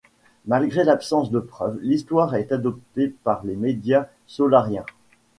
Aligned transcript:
Malgré 0.47 0.83
l’absence 0.83 1.29
de 1.29 1.39
preuves, 1.39 1.77
l’histoire 1.83 2.33
est 2.33 2.51
adoptée 2.51 3.13
par 3.23 3.43
les 3.45 3.55
médias 3.55 4.07
solariens. 4.25 4.87